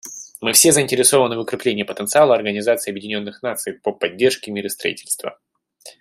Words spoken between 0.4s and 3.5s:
Мы все заинтересованы в укреплении потенциала Организации Объединенных